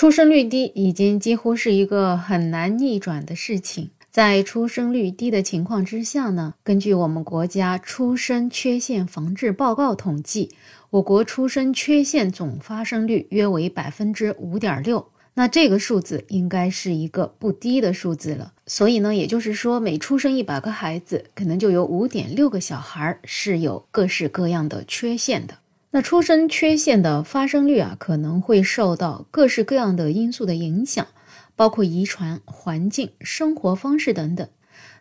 [0.00, 3.90] 出生率低已经几乎是一个很难逆转的事情。
[4.10, 10.52] 在出生率低的情况之下呢，根据我们国家出生缺陷防治报告统计，
[10.88, 15.06] 我国出生缺陷总发生率约为百分之五点六。
[15.34, 18.54] 那这个数字应该是一个不低的数字了。
[18.66, 25.58] 所以呢，也就是说，每出生一百个孩子，可能就有五点六个小孩是有各式各样的缺陷的。
[25.92, 31.06] 那出生缺陷的发生率啊，可能会受到各式各样的因素的影响，
[31.56, 34.48] 包括遗传、环境、生活方式等等。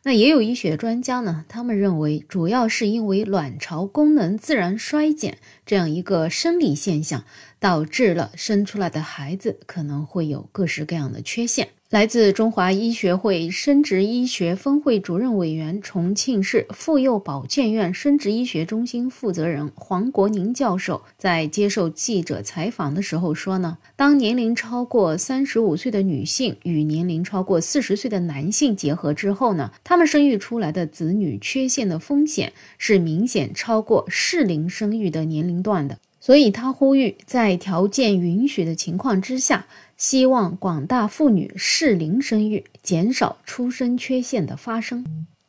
[0.03, 7.23] 那也有医学专家呢，他们认为主要是因为卵巢功能自然衰减这样一个生理现象，
[7.59, 11.69] 导致了生出来的孩子可能会有各式各样的缺陷。
[11.89, 35.97] 来自中华医学会生殖医学分会主任委员、重庆市妇幼保健院生殖医学中心负责人黄国宁教授在接受记者采访的时候说呢，当年龄超过三十五岁的女性与年龄超过四十岁的男性结合之后呢，他们生育出来的子女缺陷的风险是明显超过适龄生育的年龄段的。
[36.29, 39.65] 所以他呼吁，在条件允许的情况之下。
[39.97, 45.03] 希望广大妇女适龄生育，减少出生缺陷的发生。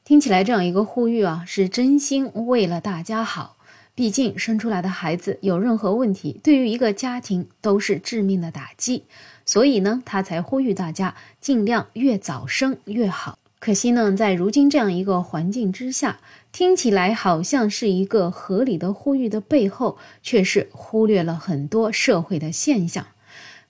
[0.04, 3.58] 听起来这样一个呼吁啊，是真心为了大家好。
[3.94, 9.04] 毕竟生出来的孩子有任何问题，对于一个家庭都是致命的打击。
[9.44, 13.38] 所以呢，他才呼吁大家尽量越早生越好。
[13.60, 16.18] 可惜呢，在如今这样一个环境之下，
[16.50, 23.08] 听起来好像是一个合理的呼吁的背后，却是忽略了很多社会的现象。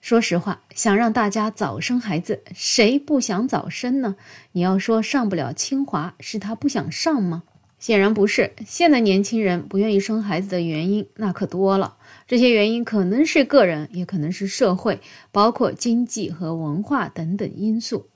[0.00, 4.14] 说实话，想让大家早生孩子，谁不想早生呢？
[4.52, 7.42] 你要说上不了清华，是他不想上吗？
[7.80, 8.52] 显然不是。
[8.64, 11.96] 现在年轻人不愿意生孩子的原因，那可多了。
[12.28, 15.00] 这些原因可能是个人，也可能是社会，
[15.32, 18.06] 包括经济和文化等等因素。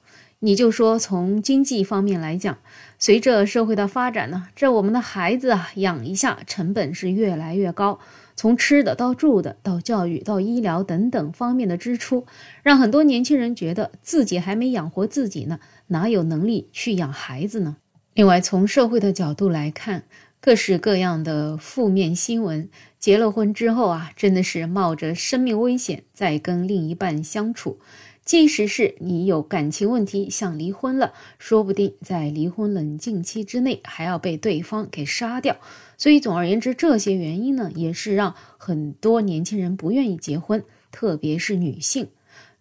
[0.44, 2.58] 你就说从经济方面来讲，
[2.98, 7.98] 随着社会的发展呢，这我们的孩子啊，养一下成本是越来越高。
[8.36, 12.26] 从吃的到住的到教育到医疗等等方面的支出，
[12.62, 17.78] 让很多年轻人觉得自己还没养活自己呢，哪有能力去养孩子呢？
[18.12, 20.02] 另外，从社会的角度来看，
[20.42, 27.78] 各式各样的负面新闻，结了婚之后啊，真的是冒着生命危险在跟另一半相处。
[28.24, 35.56] 即使是你有感情问题想离婚了，说不定在离婚冷静期之内还要被对方给杀掉。
[35.98, 42.08] 所以，总而言之，这些原因呢，也是让很多年轻人不愿意结婚，特别是女性。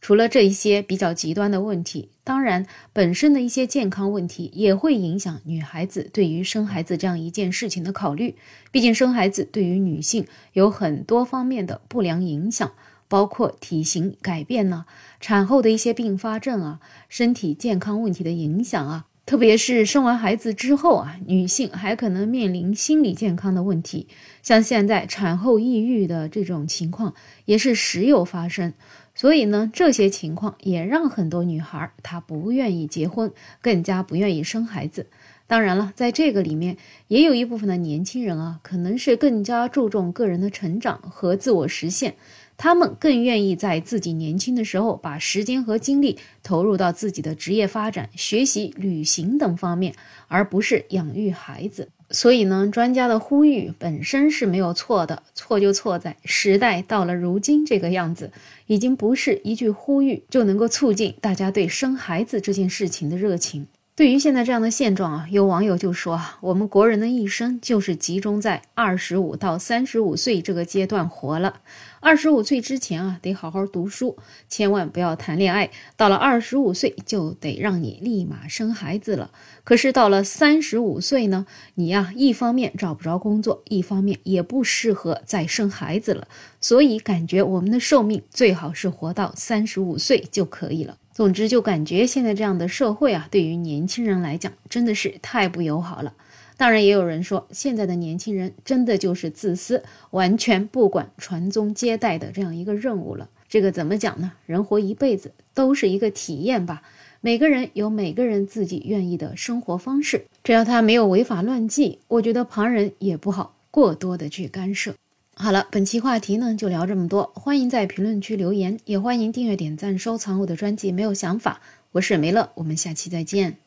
[0.01, 8.35] 除了这一些比较极端的问题，当然本身的一些健康问题也会影响女孩子对于生孩子这样一件事情的考虑。
[8.69, 12.73] 毕竟，生孩子对于女性有很多方面的不良影响。
[13.13, 14.85] 包括体型改变呢，
[15.19, 24.07] 产后的一些并发症啊，身体健康问题的影响啊，特别是生完孩子之后啊，女性还可能面临心理健康的问题，
[24.41, 27.13] 像现在产后抑郁的这种情况
[27.45, 28.73] 也是时有发生。
[29.13, 33.31] 所以呢，这些情况也让很多女孩她不愿意结婚，
[33.61, 35.05] 更加不愿意生孩子。
[35.45, 36.77] 当然了，在这个里面
[37.09, 42.15] 也有一部分的年轻人啊，可能是更加注重个人的成长和自我实现。
[42.57, 49.93] 他们更愿意在自己年轻的时候把时间和精力投入到自己的职业发展、学习、旅行等方面，
[50.27, 51.89] 而不是养育孩子。
[52.09, 58.31] 所以呢，专家的呼吁本身是没有错的，错就错在时代到了如今这个样子，
[58.67, 63.67] 已经不是一句呼吁就能够促进大家对生孩子这件事情的热情。
[63.95, 71.61] 对于现在这样的现状啊，有网友就说啊，我们国人的一生就是集中在二十五到三十五岁这个阶段活了。
[71.99, 74.17] 二十五岁之前啊，得好好读书，
[74.49, 75.69] 千万不要谈恋爱。
[75.95, 79.29] 到了二十五岁，就得让你立马生孩子了。
[79.63, 81.45] 可是到了三十五岁呢，
[81.75, 86.27] 你呀，一方面找不着工作，一方面也不适合再生孩子了。
[86.59, 90.97] 所以感觉我们的寿命最好是活到三十五岁就可以了。
[91.13, 96.13] 总之，就感觉现在这样的社会啊，对于年轻人来讲真的是太不友好了。
[96.57, 103.29] 当然，也有人说，现在的年轻人真的就是自私，完全不管传宗接代的这样一个任务了。
[103.47, 104.31] 这个怎么讲呢？
[104.47, 106.81] 人活一辈子都是一个体验吧，
[107.21, 114.95] 每个人有每个人自己愿意的生活方式，只要他没有违法乱纪，我觉得旁人也不好过多的去干涉。
[115.35, 120.91] 好了，本期话题呢就聊这么多，欢迎在评论区留言，也欢迎订阅、点赞、收藏我的专辑。
[120.91, 121.59] 没有想法，
[121.93, 123.62] 我是梅乐，我们下期再见。